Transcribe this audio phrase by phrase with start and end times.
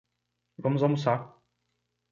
[0.63, 1.19] Vamos almoçar